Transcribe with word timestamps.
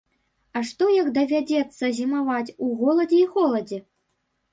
А 0.59 0.61
што 0.69 0.85
як 0.93 1.11
давядзецца 1.17 1.83
зімаваць 1.99 2.53
у 2.69 2.71
голадзе 2.81 3.19
і 3.27 3.29
холадзе? 3.35 3.79